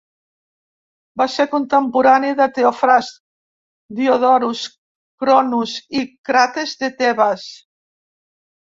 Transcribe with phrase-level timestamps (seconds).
[1.21, 3.21] Va ser contemporani de Teofrast,
[4.01, 7.49] Diodorus Cronus i Crates de Tebes.